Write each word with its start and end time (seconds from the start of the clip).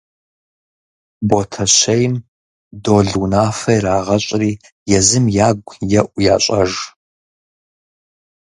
Ботэщейм 1.29 2.13
Дол 2.83 3.07
унафэ 3.23 3.71
ирагъэщӀри 3.77 4.51
езым 4.97 5.25
ягу 5.47 5.71
еӀу 5.99 6.17
ящӀэж. 6.33 6.73